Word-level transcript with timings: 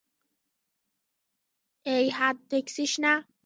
এই 1.85 2.05
হাত 2.09 2.37
দেখছিস 2.51 2.91
না? 3.03 3.13